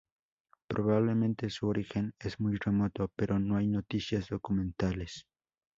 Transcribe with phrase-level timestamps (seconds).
[0.67, 5.27] Probablemente su origen es muy remoto, pero no hay noticias documentales.